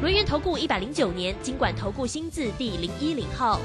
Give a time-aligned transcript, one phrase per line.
[0.00, 3.60] 轮源投顾一百零九年经管投顾新字第零一零号。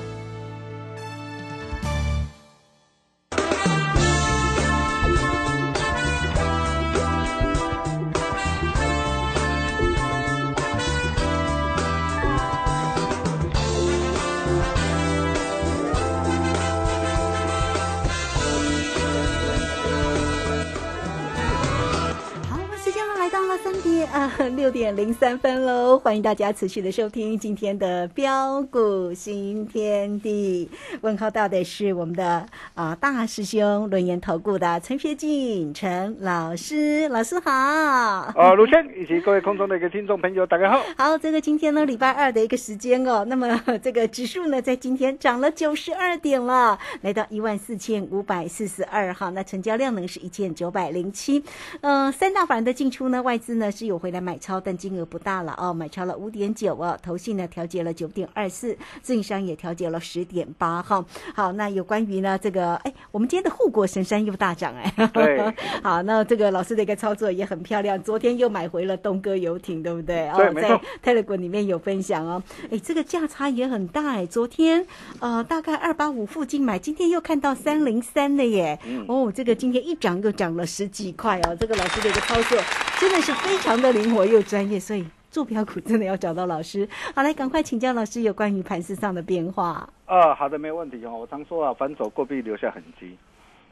[24.55, 25.97] 六点零三分喽！
[25.97, 30.69] 欢迎大家持续的收听今天的标股新天地。
[31.01, 37.51] 问候到的是我们的啊大师兄轮研投顾的陈学进陈老师，老师好。
[37.51, 40.83] 啊，卢谦以及各位空中的一个听众朋友，大家好。
[40.97, 49.29] 好，这个今天呢礼拜二的一个时间哦，那么这个指数呢在今天涨了九十二点了，来到一万四千五百四十二哈。
[49.29, 51.43] 那成交量呢是一千九百零七。
[51.81, 54.03] 嗯，三大法人的进出呢，外资呢是有。
[54.03, 61.03] 回来买超，但金额不大了哦，买超了五点九哦，投信呢调节了九点二四，自营商也调节了十点八哈。
[61.35, 65.09] 好，那有关于呢这个，哎，我们今天的护国神山又大涨哎。
[65.13, 65.53] 对。
[65.83, 70.29] 好，那这个老师的一个操作也很漂亮，昨天又买回了东哥游艇，对不对？
[70.35, 72.41] 对，在 Telegram 里面有分享哦。
[72.71, 74.85] 哎，这个价差也很大哎，昨天
[75.19, 78.79] 呃大概二八五附近买，今天又看到三零三了耶。
[79.07, 82.57] 哦，这个今天一涨又涨了十几块哦，这个老师的一个操作
[83.03, 83.91] 真的是非常的。
[83.91, 86.87] 灵活又专业，所以做标股真的要找到老师。
[87.13, 89.89] 好，来赶快请教老师有关于盘市上的变化。
[90.05, 91.11] 啊，好的，没问题哦。
[91.11, 93.17] 我常说啊，反走过必留下痕迹。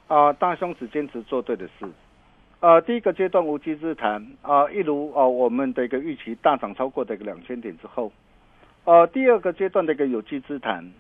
[0.10, 1.88] 啊，大兄只坚持做对的事。
[2.60, 8.12] 呃，第一个阶段无稽之谈啊，一如啊我们的一个预期大涨超过的一个两千点之后，
[8.84, 10.92] 呃，第二个阶段的一个有机之谈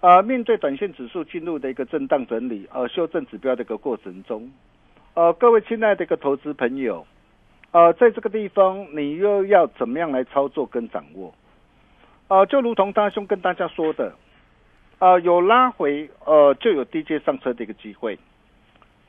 [0.00, 4.50] 呃，面对短线指数进入的一个震荡整理呃修正指标的一个过程中，
[5.14, 7.06] 呃，各位亲爱的一个投资朋友。
[7.72, 11.32] 呃，在这个地方，你又要怎么样来操作跟掌握？
[12.28, 14.12] 呃，就如同大兄跟大家说的，
[14.98, 18.18] 呃，有拉回，呃，就有低阶上车的一个机会。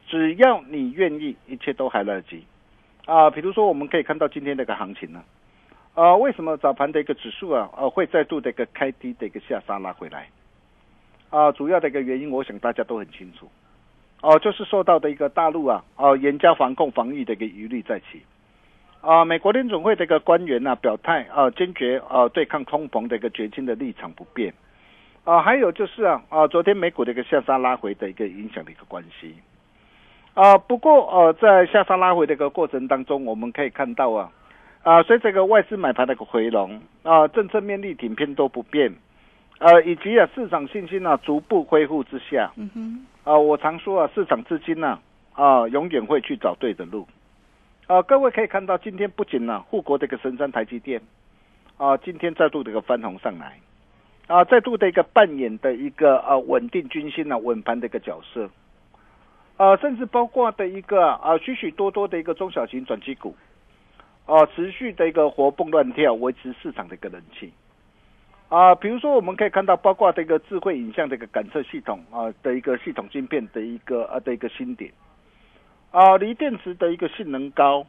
[0.07, 2.43] 只要你愿意，一切都还来得及。
[3.05, 5.23] 啊，比如说，我们可以看到今天的个行情呢，
[5.95, 10.27] 啊，为什么早盘的一个指数啊，呃，会再度的一个开低的一个下杀拉回来？
[11.31, 13.49] 啊，主要的一个原因，我想大家都很清楚，
[14.21, 18.21] 哦，就是受到的一个大陆啊，哦，严加防控防疫的一个疑虑在起。
[19.01, 24.53] 啊，美国联总会的一个官员呢表态啊，坚决啊对抗通膨的一个决心的立场不变。
[25.23, 29.35] 啊，还有就是啊啊，昨天美股的一个下杀拉回的一个影响的一个关系。
[30.35, 34.31] 啊，不过呃，在下杀拉回的一个过程当中，我们可以看到啊
[34.83, 38.93] 啊，随着这个外资买盘的一个回笼啊，政策面力挺偏多不变，
[39.57, 44.99] 呃，以及啊市场信心呢逐步恢复之下，嗯哼，啊，我常说啊，市场资金呢
[45.33, 47.07] 啊永远会去找对的路。
[47.87, 51.01] 啊，各位可以看到，今天不仅呢，护国的一个神山台积电，
[51.75, 53.59] 啊，今天再度的一个翻红上来，
[54.27, 58.49] 啊，再度的一个扮演的一个啊稳定军心啊稳盘的一个角色，
[59.57, 63.35] 啊，甚至包括的一个啊许许多多的一个中小型转机股，
[64.25, 67.51] 啊，持续的一个活蹦乱跳，维持市场的一个人气，
[68.47, 74.89] 啊，比如说我们可以看到，包括这个智慧影像的一个感测系统啊的一个系统晶片的一个啊的一个新点。
[75.91, 77.85] 啊，锂电池的一个性能高，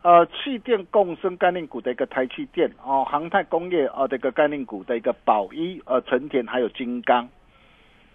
[0.00, 7.28] 呃，气电共生概念股的一个台气电，哦，航太工业啊的一个概念股的一个宝一，呃，成田还有金刚，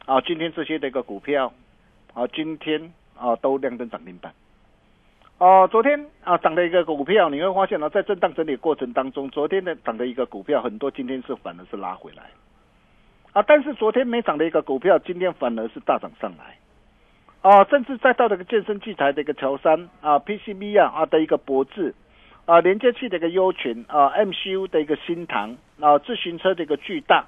[0.07, 1.53] 啊，今天这些的一个股票，
[2.15, 4.33] 啊，今天啊都亮灯涨停板，
[5.37, 12.23] 哦，昨天啊涨的一个股票，你会发现呢，在震荡整理过程当中，昨天的涨的一个股票很多，今天是反而是拉回来，
[13.33, 16.57] 啊，但是昨天没涨的一个股票，今天反而是大涨上来。
[17.41, 21.95] 啊，甚至再到这个健身器材的一个乔山啊，PCB 啊啊的一个博智
[22.45, 27.25] 啊，连接器的一个优群啊，MCU 的一个新唐啊，自行车的一个巨大，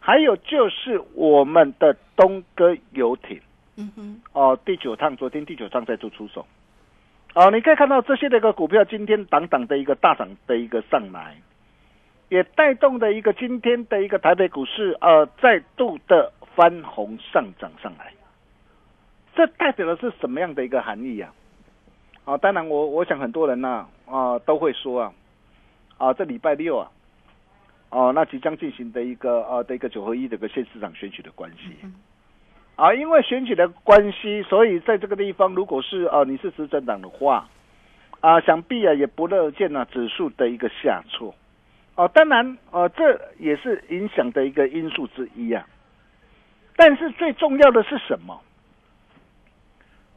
[0.00, 3.40] 还有就是我们的东哥游艇，
[3.76, 6.46] 嗯哼，哦，第九趟，昨天第九趟再度出手，
[7.34, 11.36] 哦，你可以看到这些的一个股票今天档档的一个大涨的一个上来，
[12.30, 18.14] 也带动的一个今天的一个台北股市呃再度的翻红上涨上来。
[19.34, 21.32] 这代表的是什么样的一个含义呀？
[22.24, 25.12] 啊，当然我我想很多人呢啊都会说啊
[25.98, 26.90] 啊这礼拜六啊
[27.90, 31.76] 哦，那即将进行的一个呃的一个九合一的一个县市长选举的关系，
[32.76, 37.48] 啊，因为选举的关系，所以在这个地方，如果是呃你是执政党的话，
[38.20, 41.34] 啊，想必啊也不乐见呢指数的一个下挫，
[41.96, 45.66] 哦，当然呃这也是影响的一个因素之一啊，
[46.76, 48.40] 但是最重要的是什么？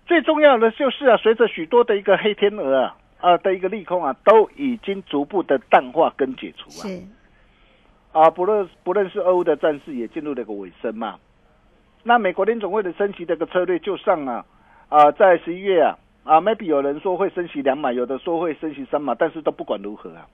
[0.05, 6.85] 最重要的就是啊，随着许多的一个黑天鹅啊啊的一个利空啊，都已经逐步的淡化跟解除啊。
[8.11, 11.15] 啊，不论不论是俄乌的战事也进入了一个尾声嘛。
[12.03, 14.45] 那美国联总会的升息这个策略就上啊
[14.89, 20.27] 啊，在十一月啊啊，maybe 有人说会升息两码，有的说会升息三码，但是都不管如何啊。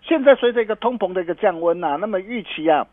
[0.00, 2.86] 现在随着一个通膨的一个降温呐，那么预期啊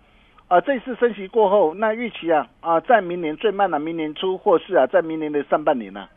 [0.50, 6.10] 啊这次升息过后，那预期啊啊在明年最慢的明年初或是啊在明年的上半年呢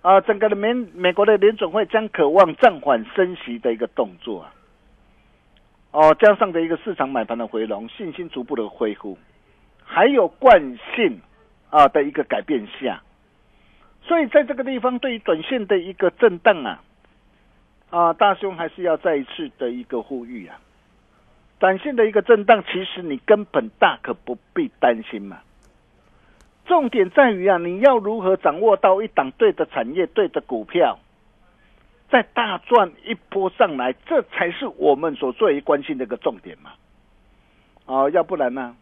[0.00, 4.54] 啊整个的美美国的联总会将渴望暂缓升息的一个动作啊。
[5.92, 9.18] 哦，加上的一个市场买盘的回笼，信心逐步的恢复，
[9.82, 11.20] 还有惯性
[11.68, 13.02] 啊的一个改变下，
[14.00, 16.80] 所以在这个地方对于短线的一个震荡啊，
[17.90, 20.60] 啊大兄还是要再一次的一个呼吁啊，
[21.60, 25.38] 短线的一个震荡，其实你根本大可不必担心嘛。
[26.64, 30.98] 重点在于啊，你要如何掌握到一档对的产业、对的股票。
[32.08, 36.72] 再大赚一波上来，这才是我们所最为关心的一个重点嘛。
[37.86, 38.74] 哦，要不然呢？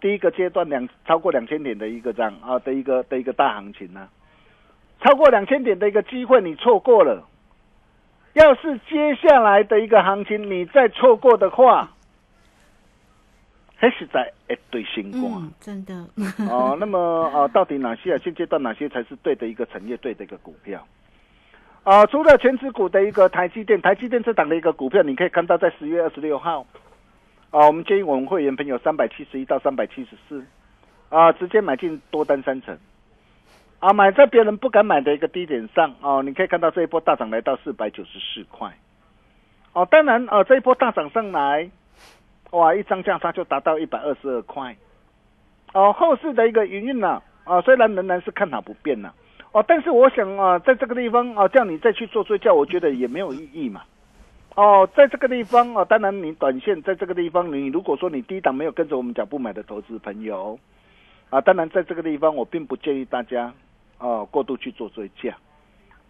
[0.00, 4.08] 第一个阶段两超过两千点的一个这样啊的一个的一个大行情呢，
[5.00, 7.26] 超过两千点的一个机会你错过了。
[8.34, 11.90] 要是接下来的一个行情你再错过的话，
[13.76, 15.94] 还是在一堆新光、嗯，真的
[16.50, 16.98] 哦， 那么
[17.32, 18.20] 呃，到底哪些啊？
[18.22, 20.84] 现阶段哪些才是对的一个产业、对的一个股票？
[21.84, 26.66] 啊，除了全指股的一个台积电，台积电这档的一个股票，你可以看到在十月二十六号，
[27.50, 30.44] 啊，我们建议我们会员朋友三百七十一到三百七十四，
[31.10, 32.76] 啊，直接买进多单三成，
[33.84, 38.72] 啊，买在别人不敢买的一个低点上，哦，你可以看到这一波大涨来到四百九十四块，
[39.74, 41.70] 哦，当然，啊，这一波大涨上来，
[42.52, 44.74] 哇，一张价差就达到一百二十二块，
[45.74, 49.12] 哦，后市的一个营运呢，啊，虽然仍然是看好不变呢。
[49.52, 53.82] 哦，但是我想啊，在这个地方啊，叫你再去做追加，我觉得也没有意义嘛。
[54.54, 60.58] 哦，在这个地方啊，当然你短线在这个地方，你如果说你低档没有跟着我们脚步买的投资朋友，
[61.28, 63.52] 啊，当然在这个地方我并不建议大家
[63.98, 65.34] 哦过度去做追加。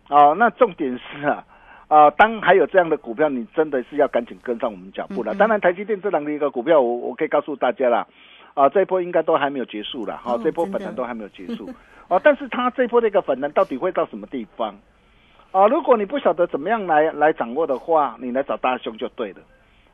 [0.08, 1.44] 哦，那重点是啊
[1.88, 5.34] 啊，当还有这样的股票，你真的是要赶紧跟上我们脚步了。
[5.34, 8.06] 当然，台积电这两个一个股票，我我可以告诉大家啦，
[8.54, 11.68] 啊，这一波应该都还没有结束了，哈，这波本来都还没有结束。
[12.08, 14.74] 哦，但是它这波的一个粉能到底会到什么地方？
[15.52, 19.40] 啊，如果你不晓得怎么样来来掌握的话，你来找大兄就对了。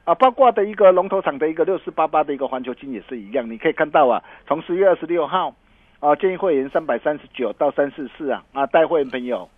[0.04, 5.54] 啊，包括的一个龙头厂的一个六四八八的一个环球金也是一样，你可以看到啊，从十月二十六号
[6.00, 9.48] 啊，建议会员三百三十九到三四四啊，啊，带会员朋友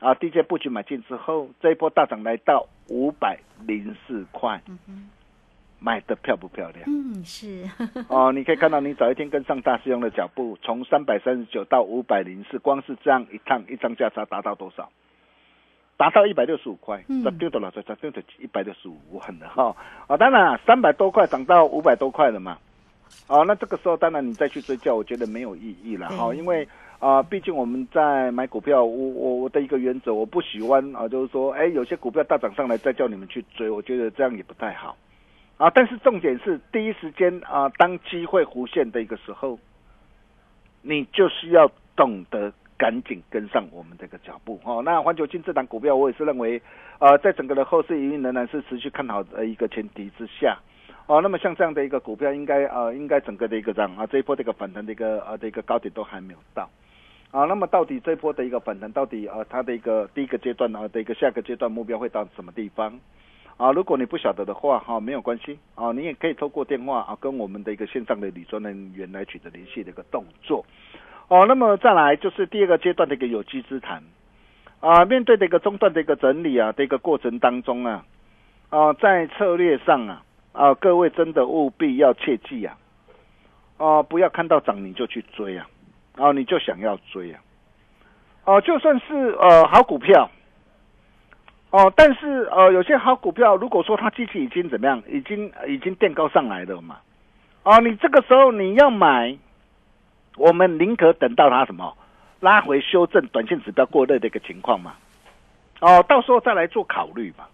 [0.00, 4.60] 啊，DJ 布局买进之后，这一波大涨来到五百零四块。
[5.84, 6.84] 买的漂不漂亮？
[6.86, 7.68] 嗯，是
[8.08, 14.88] 哦，你可以看到，你早一天跟上大师兄的脚步，从三百三十九到五百零四，光是这样一趟一张价差达到多少？
[15.96, 19.74] 达到一百六十五块，这丢的了，这这丢的一百六十五很的哈。
[20.06, 22.58] 啊，当然三百多块涨到五百多块了嘛。
[23.28, 34.96] 哦，那这个时候当然你再去追价，我觉得没有意义了哈，因为啊，毕竟我们在买股票，我我我的一个原则，我不喜欢啊，就是说，哎，有些股票大涨上来再叫你们去追，我觉得这样也不太好。
[35.56, 39.58] 啊，但是重点是第一时间啊，当机会弧现的一个时候，
[40.82, 44.82] 你就是要懂得赶紧跟上我们这个脚步哦。
[44.84, 46.60] 那环球金这档股票，我也是认为，
[46.98, 50.58] 呃，在整个的后市营运仍然是持续看好的一个前提之下，
[51.06, 56.70] 哦，那么像这样的一个股票，应该呃，应该整个的一个涨啊，这一波的一个反弹的一个呃的一个高点都还没有到，
[57.32, 62.98] 啊，那么到底这一波的一个反弹，到底呃它的一个第一个阶段啊的一个下个阶段目标会到什么地方？
[63.58, 70.64] 啊，如果你不晓得的话，哈，没有关系啊，你也可以透过电话啊，跟我们的一个线上的理专人员来取得联系的一个动作。
[71.28, 74.02] 哦，那么再来就是第二个阶段的一个有机之谈
[74.80, 78.04] 啊，面对的一个中段的一个整理啊的一个过程当中啊，
[78.70, 82.76] 啊，在策略上啊啊，各位真的务必要切记啊，
[83.78, 85.66] 啊，不要看到涨你就去追啊，
[86.16, 87.40] 啊，你就想要追啊，
[88.44, 90.30] 哦，就算是呃好股票。
[91.74, 96.98] 哦，但是呃，有些好股票，如果说它机器已经怎么样，已经已经垫高上来了嘛，
[97.62, 99.34] 哦，你这个时候你要买，
[100.36, 101.96] 我们宁可等到它什么
[102.40, 104.96] 拉回修正，短线指标过热的一个情况嘛，
[105.80, 107.46] 哦，到时候再来做考虑嘛，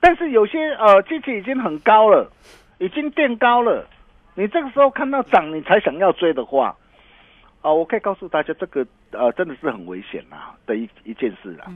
[0.00, 2.30] 但是有些呃机器已经很高了，
[2.78, 3.86] 已经垫高了，
[4.34, 6.76] 你这个时候看到涨你才想要追的话，
[7.62, 11.66] 啊、我可以告诉大家，这个呃真的是很危险啊的一一件事啊。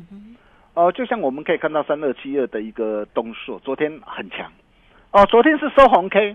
[0.75, 4.51] 哦、就像我们可以看到三二七二的一个东数，昨天很强，
[5.11, 6.35] 哦，昨天是收红 K，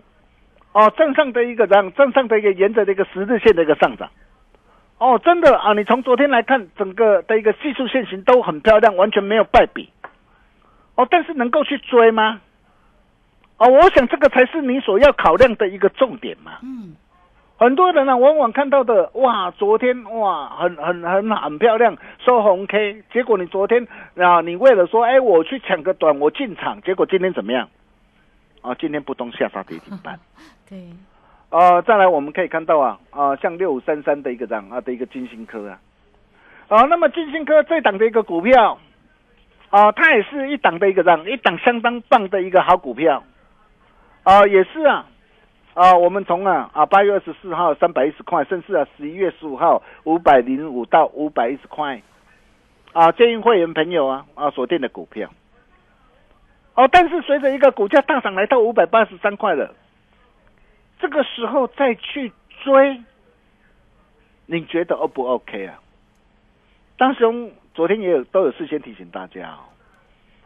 [0.74, 4.12] 哦，正上的一个涨，正上的一个沿着的一个十日线的一个上涨，
[5.00, 9.90] 哦，真的啊，你从昨天来看，整个的一个技术线型都很漂亮，完全没有败笔，
[10.98, 12.42] 哦，但是能够去追吗？
[13.58, 16.60] 哦，我想这个才是你所要考量的一个重点嘛。
[16.62, 16.96] 嗯，
[17.58, 27.68] 很多人呢、往往看到的哇，昨天哇，很很很很漂亮，收红 K，结果你昨天啊，你为了说，哎，我去抢个短，我进场，结果今天怎么样？
[28.62, 30.20] 啊，今天不动下杀跌停板。
[30.70, 30.78] 对，
[31.50, 35.80] 呃，再来我们可以看到啊，啊、像六五三三的一个这样啊的一个金星科啊，
[36.68, 38.78] 啊、那么金星科这档的一个股票，
[39.70, 43.24] 啊、它也是一档的一个这样一档相当棒的一个好股票，
[44.24, 45.06] 啊、也是啊，
[45.74, 52.02] 啊、我们从啊啊八月二十四号三百一十块，甚至啊十一月十五号五百零五到五百一十块，
[52.94, 55.30] 啊，建议会员朋友啊啊锁定的股票，
[56.76, 59.76] 哦，但是随着一个股价大涨来到五百八十三块了。
[61.00, 62.32] 这个时候再去
[62.64, 63.02] 追，
[64.48, 65.80] 你觉得 O 不 OK 啊？
[66.98, 67.24] 当时
[67.78, 69.62] 昨天也有都有事先提醒大家哦，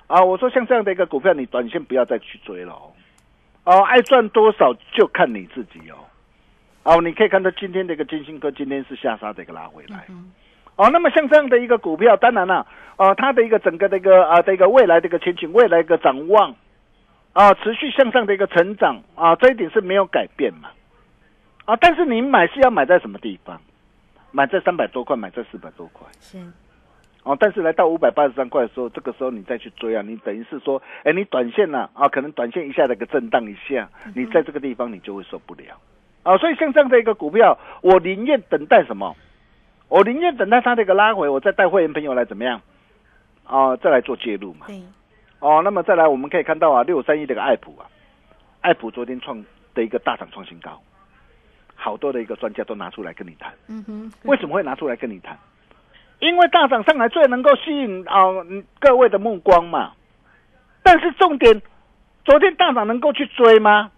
[0.07, 2.91] 啊，我说像这样的一个股票，你短线不要再去追了哦，
[3.63, 5.95] 哦，爱赚多少就看你自己哦，
[6.83, 10.05] 哦，你可以看到今天的一个金星科今天是下杀的一个拉回来，
[10.75, 16.53] 哦，那么像这样的一个股票，当然了、哦，它的一个整个的一个啊的一个未来的一个前景，未来一个展望。
[17.31, 20.67] 啊，持续向上的一个成长啊，这一点是没有改变嘛。
[21.63, 23.57] 啊，但是你买是要买在什么地方？
[24.31, 26.05] 买在三百多块，买在四百多块。
[26.19, 26.37] 是，
[27.23, 35.79] 哦，但是来到五百八十三块的时候，这个时候你再去追啊，你等于是说，哎，你短线呢啊可能短线一下的一个震荡一下，你在这个地方你就会受不了。
[36.23, 39.15] 啊，所以像这样的一个股票，我宁愿等待什么？
[39.87, 42.61] 我宁愿等待它的一个拉回，我再带会员朋友来怎么样？
[43.45, 44.65] 啊，再来做介入嘛。
[45.39, 47.85] 哦，那么再来，我们可以看到啊，六三一这个爱普啊，
[48.61, 50.81] 爱普昨天创的一个大涨创新高，
[51.75, 55.37] 好多的一个专家都拿出来跟你谈，嗯哼，为什么会拿出来跟你谈？
[56.21, 59.91] 因为大涨上来最能够吸引啊、嗯各位的目光嘛。
[60.83, 61.61] 但是重点，
[62.23, 63.91] 昨天大涨能够去追吗？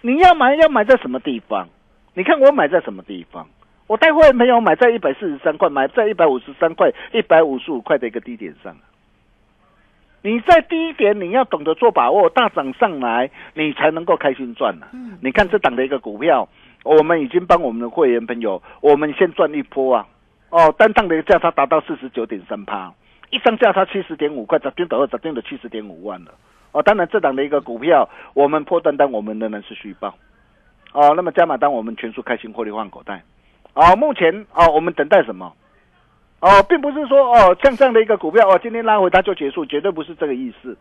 [0.00, 1.68] 你要买要买在什么地方？
[2.14, 3.46] 你看我买在什么地方？
[3.86, 8.76] 我带会员朋友买在一百四十三块，买在一百五十三块、一百五十五块的一个低点上。
[10.22, 16.48] 你在低点，你要懂得做把握，大涨上来，你才能够开心赚呢、嗯你看这档的一个股票，
[16.82, 20.06] 我们已经帮我们的会员朋友，我们先赚一波啊！
[20.52, 22.92] 哦，单趟的一个价差达到四十九点三趴，
[23.30, 26.32] 一张价差七十点五块，昨天的二，昨天的七十点五万了。
[26.72, 30.14] 哦，当然这档的一个股票，我们破单单我们仍然是续报。
[30.92, 33.22] 哦，那么加码单我们全数开心获利换口袋。
[33.72, 35.54] 哦，目前哦，我们等待什么？
[36.40, 40.76] 哦，并不是说哦，像这样的一个股票哦，今天拉回它就结束，绝对不是这个意思。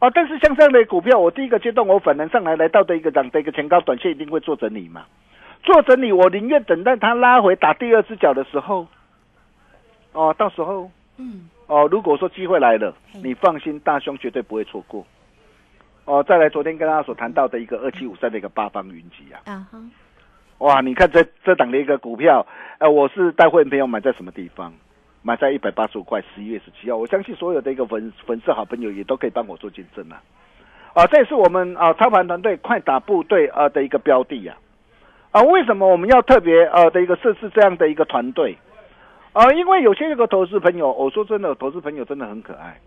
[0.00, 5.04] 哦，但是像这样的股票，我第一个阶段我反弹上来来到的一个涨的一个前高，短线一定会做整理嘛。
[5.62, 8.88] 做整理，我宁愿等待它拉回打第二只脚的时候。
[10.14, 15.04] 哦，到时候嗯，哦，如果说机会来了，你放心，大兄绝对不会错过。
[16.06, 19.78] 哦，再来，昨天跟大家所谈到的一个二七五三的一个八方云集啊，啊哈，
[20.58, 22.46] 哇，你看这这档的一个股票，
[22.78, 24.72] 呃，我是带会员朋友买在什么地方？
[25.22, 26.98] 买在一百八十五块，十一月十七号。
[26.98, 30.22] 我相信所有的一个粉粉丝好朋友也都可以帮我做见证啊。
[30.92, 34.54] 啊，这也是我们啊操盘团队快打部队啊的一个标的啊。
[35.30, 38.54] 啊，为什么我们要特别呃的一个设置这样的一个团队？
[39.34, 42.80] 啊，因为有些这个投资朋友，我说真的，投资朋友真的很可爱。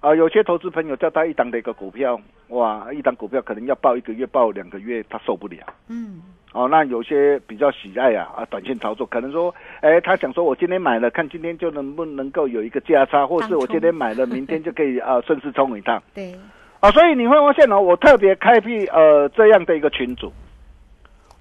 [0.00, 5.58] 啊，有些投资朋友叫他一档的一个股票，哇，一档股票可能要报一个月、报两个月，他受不了。
[5.88, 6.20] 嗯，
[6.52, 16.02] 哦，那有些比较喜爱啊啊，短线操作，可能说，哎，他想说我今天买了，看今天就能不能够有一个价差，或是我今天买了，明天就可以 啊顺势冲一趟。
[16.12, 16.34] 对，
[16.80, 20.32] 啊，所以你会发现哦，我特别开辟呃这样的一个群组。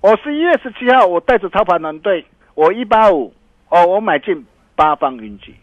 [0.01, 2.23] 我十一月十七号，我带着操盘团队，
[2.53, 3.33] 我一八五
[3.69, 4.45] 哦，我买进
[4.75, 5.55] 八方云集，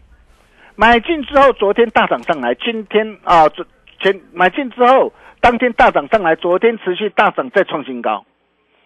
[0.75, 3.65] 买进之后，昨天大涨上来，今天啊，昨
[3.99, 8.25] 前买进之后，当天大涨上来，昨天持续大涨再创新高。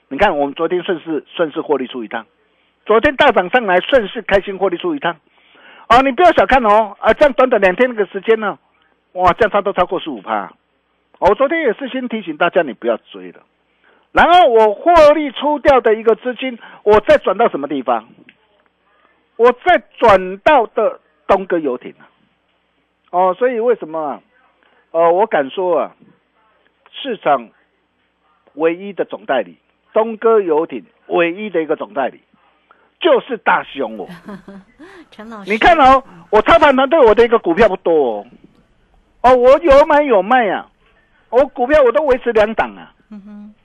[0.10, 2.26] 你看，我们昨天顺势顺势获利出一趟，
[2.86, 5.18] 昨天大涨上来，顺势开心获利出一趟。
[5.90, 8.58] 哦，你不要小看哦，啊，这样短短两天那个时间呢，
[9.14, 10.54] 哇，这样差都超过十五趴。
[11.20, 13.42] 我昨天也是先提醒大家，你不要追了。
[14.12, 18.08] 然后我获利出掉的一个资金，我再转到什么地方？
[19.38, 22.10] 我再转到的东哥游艇啊。
[23.12, 24.22] 哦，所以为什么啊？
[24.91, 25.96] 呃，我敢说啊，
[26.91, 27.50] 市场
[28.56, 29.58] 唯一的总代理
[29.94, 32.22] 东哥游艇唯一的一个总代理
[33.00, 34.08] 就是大熊我。
[35.12, 38.25] 陈老师，你看哦，我操盘团队我的一个股票不多哦，
[39.22, 40.70] 哦，我有买有卖啊，
[41.29, 42.94] 我股票我都维持两档啊。
[43.10, 43.56] 嗯哼，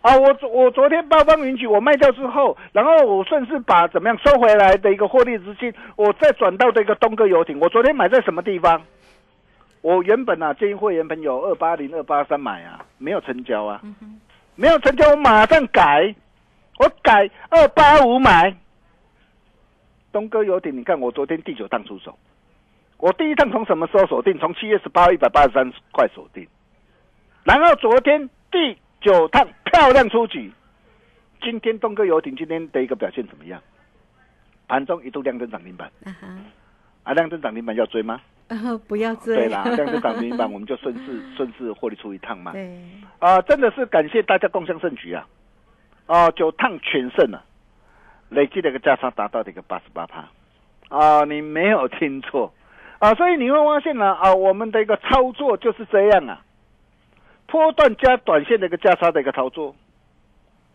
[0.00, 7.58] 啊，我昨我昨天八方云集我卖掉之后，然后我顺势把怎么样收回来的一个获利资金，我再转到这个东哥游艇。
[7.60, 8.80] 我昨天买在什么地方？
[9.80, 14.20] 我原本啊建议会员朋友二八零二八三买啊，没有成交啊，嗯，
[14.54, 16.14] 没有成交，我马上改，
[16.78, 18.54] 我改二八五买。
[20.12, 22.16] 东哥游艇，你看我昨天第九趟出手，
[22.98, 24.38] 我第一趟从什么时候锁定？
[24.38, 26.46] 从七月十八号一百八十三块锁定，
[27.44, 30.52] 然后昨天第九趟漂亮出局。
[31.40, 33.60] 今天东哥游艇今天的一个表现怎么样？
[34.66, 36.28] 盘中一度亮灯涨停板，啊哈，
[37.04, 38.20] 啊，亮灯涨停板要追吗？
[38.48, 42.52] 呃， 不要追，对啦， 亮灯涨停板我们就顺势 顺势获利出一趟嘛。
[42.52, 42.76] 对，
[43.18, 45.26] 啊、真的是感谢大家共襄盛举啊！
[46.06, 47.42] 啊、九趟全胜啊，
[48.30, 50.28] 累计的一个价差达到的一个八十八趴
[50.88, 52.52] 啊，你没有听错
[52.98, 56.42] 啊，所以你会发现呢啊，我们的一个操作就是这样啊，
[57.48, 59.74] 波段加短线的一个价差的一个操作，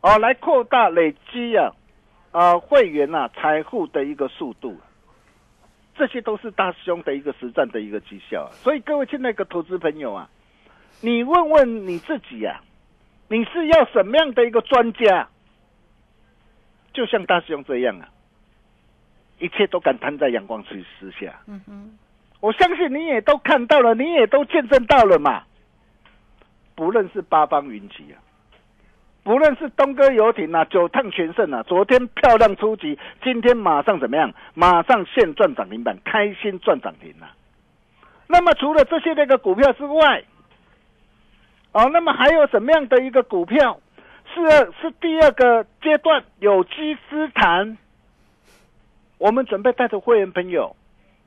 [0.02, 1.72] 哦，来扩大累积啊
[2.32, 4.78] 啊会员啊财富的一个速度。
[5.96, 10.28] 这些都是大师兄的一个实战的一个绩效、啊，所以各位亲爱的投资朋友啊，
[11.02, 12.60] 你问问你自己呀、
[13.28, 15.30] 你是要什么样的一个专家？
[16.92, 18.10] 就像大师兄这样啊，
[19.38, 21.40] 一切都敢摊在阳光之之下。
[21.46, 21.98] 嗯哼，
[22.40, 25.44] 我相信你也都看到了，你也都见证到了嘛。
[26.76, 28.18] 不论是八方云集啊，
[29.24, 34.34] 不论是东哥游艇啊，九趟全胜啊，昨天漂亮出击，今天马上怎么样？
[34.54, 37.36] 马上现赚涨停板，开心赚涨停啊！
[38.28, 40.24] 那么除了这些那个股票之外，
[41.72, 43.80] 哦，那么还有什么样的一个股票
[44.34, 44.42] 是
[44.82, 47.78] 是第二个阶段有机资谈？
[49.20, 50.76] 我们准备带着会员朋友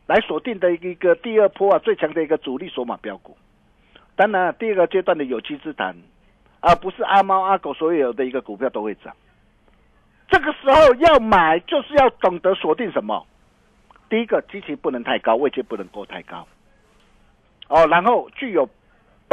[0.07, 3.37] 来锁定的一个第二波啊最强的一个主力索马标股。
[4.17, 5.95] 当然，第二个阶段的有机资产，
[6.61, 9.15] 而不是阿猫阿狗所有的一个股票都会涨。
[10.29, 13.27] 这个时候要买，就是要懂得锁定什么。
[14.09, 16.47] 第一个，基期不能太高，位置不能够太高。
[17.69, 18.69] 哦，然后具有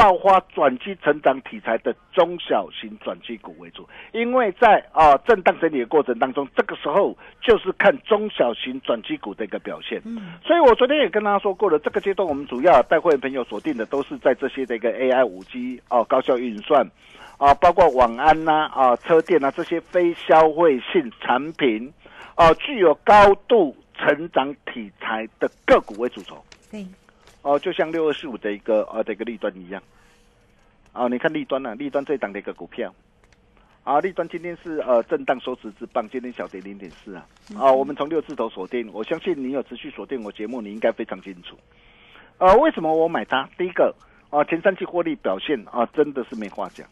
[0.04, 10.02] 爆发转机成长题材的中小型转机股为主，因为在啊震荡整理的过程当中，这个时候就是看中小型转机股的一个表现。
[10.04, 16.86] 嗯，所以我昨天也跟大家说过了，这个阶段我们主要带会员朋友锁定的都是在这些的一个 AI、五 G 哦、高效运算
[17.38, 21.94] 啊，包括网安呐啊、车电啊这些非消费性产品
[22.36, 26.44] 啊，具有高度成长题材的个股为主轴。
[26.70, 26.86] 对，
[27.42, 29.82] 哦，就像六二四五的一个呃的一个利端一样。
[30.94, 32.94] 哦，你看利端呢、利端这档的一个股票，
[33.84, 37.26] 啊，利端今天是呃震荡收十之棒，今天小跌零点四啊。
[37.60, 41.58] 啊，我们从六字头锁定，我相信你有持续锁定我节目，你应该非常清楚。
[42.38, 43.50] 呃，为什么我买它？
[43.58, 43.96] 第一个
[44.30, 46.88] 啊，前三季获利表现啊，真的是没话讲。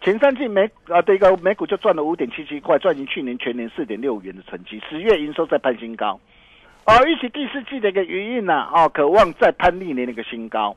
[0.00, 6.18] 前三季每啊的一个每股就赚了五点七七块，赚赢去年全年四点六元的成绩，十月营收再攀新高。
[6.84, 10.74] 啊，预期第四季的一个余韵呢，哦，渴望再攀历年的一个新高。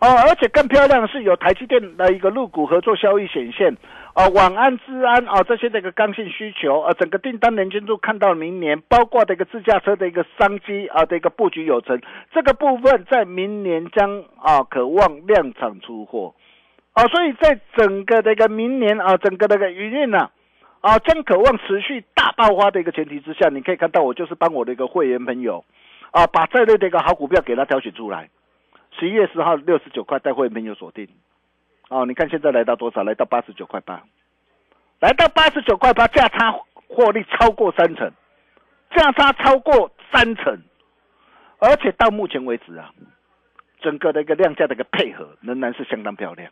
[0.00, 3.76] 哦，而且更漂亮的是有台积电的一个入股合作效益显现，
[4.14, 12.00] 哦，晚安、治安啊、这些的一个刚性需求，呃，整个订单能见度看到明年，包括的一个自驾车的一个商机啊的一个布局有成，
[12.32, 16.34] 这个部分在明年将啊渴望量产出货，
[16.92, 20.30] 啊，所以在整个的一个明年啊，整个的一个营运呢。
[20.80, 25.64] 啊，将渴望持续大爆发的一个前提之下，你可以看到我就是帮我的一个会员朋友，
[26.12, 28.28] 啊，把这类的一个好股票给他挑选出来。
[28.98, 31.08] 十一月十号六十九块带会员朋友锁定，
[31.88, 33.04] 哦，你看现在来到多少？
[33.04, 34.02] 来到八十九块八，
[35.00, 36.52] 来到八十九块八，价差
[36.88, 38.10] 获利超过三成，
[38.96, 40.60] 价差超过三成，
[41.58, 42.92] 而且到目前为止啊，
[43.80, 46.50] 整个的一个量价的一个配合仍然是相当漂亮。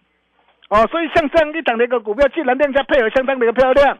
[0.68, 3.98] 哦，所以像这样一档的一个股票，既然量价配合相当的一个漂亮，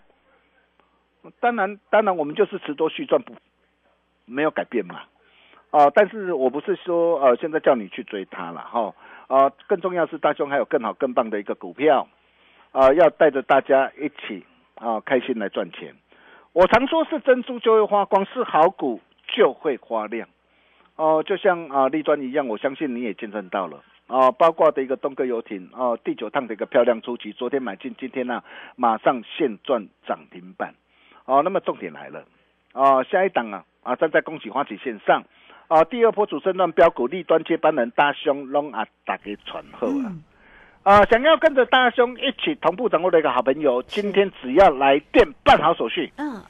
[1.40, 3.34] 当然，当然我们就是持多续赚，不
[4.24, 5.02] 没有改变嘛。
[5.76, 8.94] 哦，但是我不是说呃现在叫你去追它了哈。
[9.26, 12.08] 啊，更重要是大兄还有更好更棒的一个股票，
[12.72, 14.42] 啊，要带着大家一起
[14.76, 15.94] 啊开心来赚钱。
[16.54, 20.26] 我常说是珍珠就会发光，是好股就会发亮。
[20.94, 23.82] 哦，就像啊立端一样，我相信你也见证到了。
[24.06, 28.42] 啊，包括的一个东哥游艇啊，第九趟的一个漂亮出击，昨天买进，今天呢
[28.76, 30.72] 马上现赚涨停板。
[31.26, 32.24] 哦，那么重点来了，
[32.72, 35.24] 啊，下一档啊啊站在恭喜花旗线上，
[35.68, 40.12] 啊，第二波主升段标股，立端接班人大兄拢啊打给传后啊。
[40.84, 46.40] 啊，想要跟着大兄一起同步掌握的一个好朋友，今天只要来电办好手续，嗯，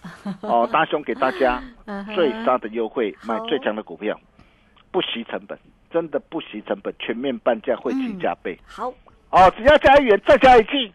[0.43, 1.63] 哦，大兄给大家
[2.15, 4.21] 最杀的优惠，买最强的股票，
[4.91, 5.59] 不惜成本，
[5.91, 8.59] 真的不惜成本，全面半价，会期加倍。
[8.67, 8.93] 好，
[9.31, 10.93] 哦，只要加一元，再加一季，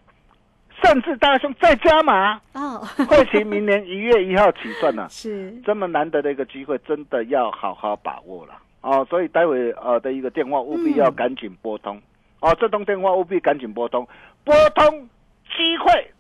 [0.83, 5.51] 甚至大兄再加码，哦， 会期明年一月一号起算呢， 是。
[5.65, 8.53] 这么难得的一个机会，真的要好好把握了。
[8.81, 12.01] 哦，所以待会呃的一个电话务必要赶紧拨通。
[12.39, 14.07] 哦，这通电话务必赶紧拨通，
[14.43, 15.07] 拨通
[15.55, 16.11] 机会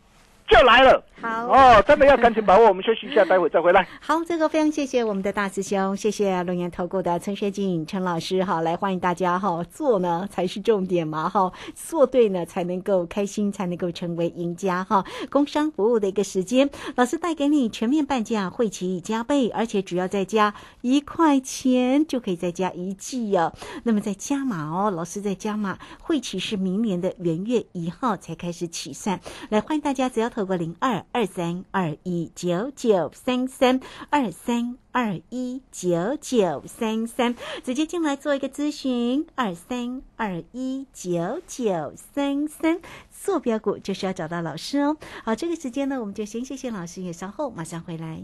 [0.51, 1.01] 就来了。
[1.21, 2.67] 好哦，真的要赶紧把握。
[2.67, 3.87] 我们休息一下，待会再回来。
[4.01, 8.43] 好，这个非常谢谢我们的大师兄，谢谢龙岩投顾的陈学静陈老师。
[8.43, 15.05] 好，来欢迎大家哈，做呢才是重点嘛哈，做对呢才能够开心，才能够成为赢家哈。
[15.29, 23.53] 工商服务的一个时间，老师带给你全面半价，会期加倍，而且只要再加一块钱就可以再加一季哦。
[23.83, 29.19] 那么再加码哦，老师再加码，会期是明年的元月一号才开始起算。
[29.49, 31.05] 来欢迎大家，只要透过零二。
[31.11, 39.27] 二三二一九九三三二三二一九九三三，直接进来做一个咨询。
[39.35, 44.97] 二三二一九九三三，坐标股就是要找到老师哦。
[45.23, 48.23] 好，这个时间呢，我们就先谢谢老师，也稍后马上回来。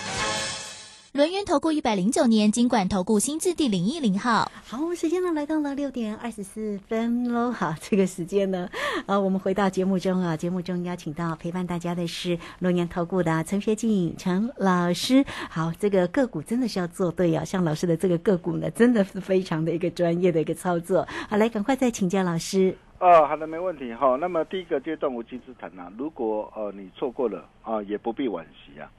[1.13, 7.51] 轮源投顾一百零九年金管投顾新字第零一零号，好，时间呢来到了六点二十四分喽。
[7.51, 8.69] 好，这个时间呢，
[9.07, 15.25] 呃，我们回到节目中啊，节目中邀请到陪伴大家的是轮源投顾的陈学静陈老师。
[15.49, 21.05] 好，这个个股真的是要做对啊，像老师的这个个股呢，真的是非常的一个专业的一个操作。
[21.27, 22.73] 好，来，赶快再请教老师。
[22.99, 24.15] 哦，好的，没问题哈。
[24.15, 28.89] 那么第一个阶段无稽之谈啊，如果呃你错过了啊，也不必惋惜啊。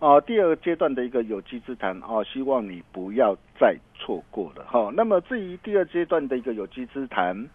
[0.00, 4.90] 啊，第二阶段的一个有机之谈啊，希望你不要再错过了哈。
[4.94, 7.50] 那么至于第二阶段的一个有机之谈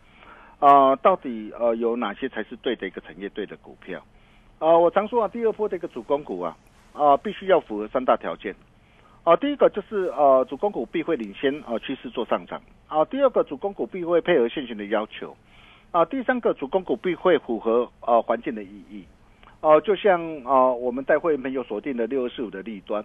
[0.60, 4.00] 啊，到底呃有哪些才是对的一个产业对的股票
[4.60, 4.78] 啊？
[4.78, 6.56] 我常说啊，第二波的一个主攻股啊
[6.94, 8.54] 啊，必须要符合三大条件
[9.24, 9.36] 啊。
[9.36, 13.04] 第一个就是呃，主攻股必会领先啊趋势做上涨啊。
[13.06, 15.36] 第二个主攻股必会配合现行的要求
[15.90, 16.06] 啊。
[16.06, 19.04] 第三个主攻股必会符合呃环境的意义。
[19.66, 23.04] 哦，就像啊，我们带会员朋友锁定的六二四五的利端，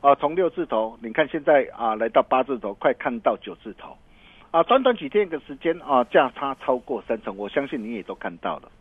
[0.00, 3.96] 啊，从六字头，你看现在啊，来到八字头，快看到九字头，
[4.50, 8.72] 啊，短短几天的时间啊，价差超过三成，我相信你也都看到了。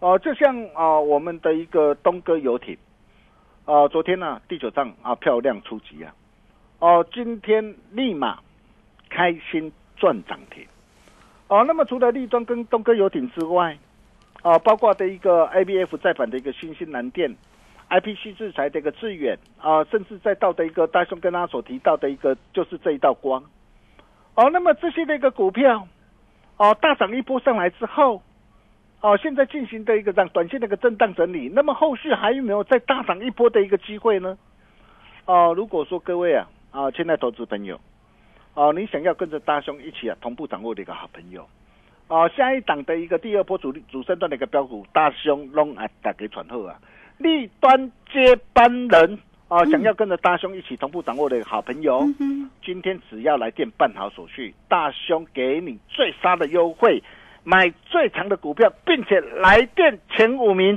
[0.00, 2.76] 哦，就像啊，我们的一个东哥游艇，
[3.64, 6.14] 啊，昨天呢第九仗啊漂亮出击啊，
[6.80, 8.38] 哦，今天立马
[9.08, 10.66] 开心赚涨停，
[11.48, 13.78] 哦，那么除了立端跟东哥游艇之外。
[14.42, 17.36] 啊，包括的一个 A B F 再版的一个新兴蓝电
[17.88, 23.44] ，I P C 制裁的一个致远啊，甚至再到的一个大雄跟他所提到的一个就是这一道光，
[24.34, 25.86] 哦，那么这些的一个股票，
[26.56, 28.22] 哦，大涨一波上来之后，
[29.02, 34.38] 哦，现在进行的一个让短线的一个震荡整理，那么后续还有没有再大涨一波的一个机会呢？
[35.26, 37.78] 哦，如果说各位啊啊，亲爱投资朋友，
[38.54, 41.46] 哦，你想要跟着大雄一起啊同步掌握的一个好朋友。
[42.10, 46.76] 啊，下一档的一个第二波主力主升段的一个标股，大兄龙啊，打给传后啊，
[47.18, 52.04] 立端接班人啊，想要跟着大兄一起同步掌握的好朋友，
[52.64, 57.00] 今天只要来电办好手续，大兄给你最杀的优惠，
[57.44, 60.76] 买最强的股票，并且来电前五名，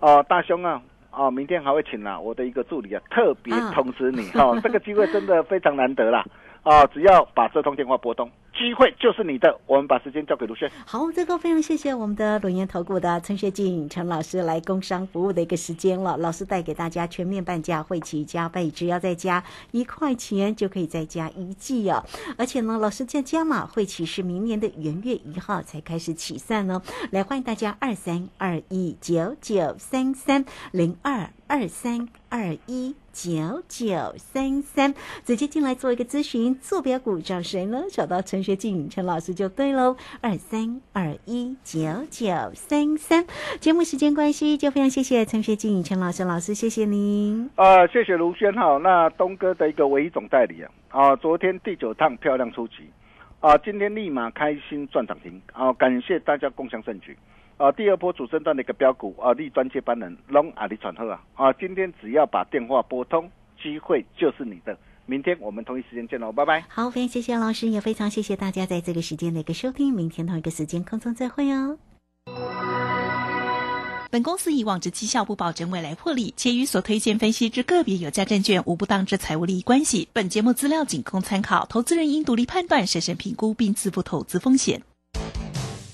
[0.00, 0.80] 哦，大兄啊，
[1.10, 6.24] 哦，明天还会请啊我的一个助理啊，特别通知你哈， 这个机会真的非常难得啦。
[6.68, 9.58] 啊，只要把这通电话拨通，机会就是你的。
[9.66, 10.70] 我们把时间交给卢轩。
[10.84, 16.18] 好，这个非常谢谢我们的龙岩投顾的陈学静陈老师来工商服务的一个时间了。
[16.18, 22.04] 老师带给大家全面半价会期加倍，只要再加一块钱就可以再加一季哦。
[22.36, 26.82] 而且呢，老师在加码会期是明年的元月一号才开始起算呢。
[27.12, 32.94] 来，欢迎大家二三二一九九三三零二二三二一。
[33.18, 37.82] 九九三三，直接进来做一个咨询，坐标股找谁呢？
[37.90, 39.96] 找到陈学静陈老师就对喽。
[40.20, 43.26] 二三二一九九三三，
[43.58, 47.50] 节目时间关系，就非常谢谢陈学静陈老师老师，谢谢您。
[47.56, 48.76] 呃，谢谢卢轩哈。
[48.76, 52.88] 那东哥的一个唯一总代理啊，啊，昨天第九趟漂亮出击，
[53.40, 57.18] 啊，今天立马开心赚涨停，啊，感谢大家共享盛举。
[57.58, 61.52] 啊，第二波主升段的一个标股啊，立端接班人龙阿里传贺啊啊！
[61.54, 63.28] 今天只要把电话拨通，
[63.60, 64.78] 机会就是你的。
[65.06, 66.64] 明天我们同一时间见喽，拜拜。
[66.68, 69.92] 好，非常谢谢老师，也非常谢谢大家在这个时间的一个收听。
[69.92, 71.76] 明天同一个时间空中再会哦。
[74.12, 80.08] 本公司以往之绩效不保证未来获利，且与所推荐分析之个别有价证券无不当之财务利益关系。
[80.12, 84.80] 本节目资料仅供参考，投资人应独立判断、审慎评估并自负投资风险。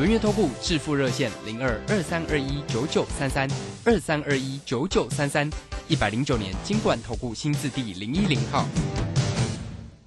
[0.00, 3.46] 轮月投顾致富热线零二二三二一九九三三
[3.84, 5.46] 二三二一九九三三
[5.88, 8.64] 一百零九年金管投顾新字第零一零号。